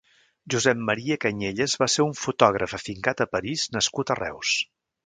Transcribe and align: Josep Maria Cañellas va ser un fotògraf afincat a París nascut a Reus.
Josep 0.53 0.79
Maria 0.87 1.17
Cañellas 1.25 1.77
va 1.83 1.89
ser 1.97 2.07
un 2.07 2.17
fotògraf 2.23 2.77
afincat 2.81 3.23
a 3.27 3.31
París 3.37 3.71
nascut 3.79 4.17
a 4.17 4.21
Reus. 4.27 4.61